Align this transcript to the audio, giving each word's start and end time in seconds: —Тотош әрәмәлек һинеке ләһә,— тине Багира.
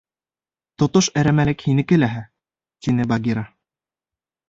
—Тотош 0.83 1.09
әрәмәлек 1.23 1.63
һинеке 1.67 2.01
ләһә,— 2.07 2.25
тине 2.87 3.11
Багира. 3.15 3.49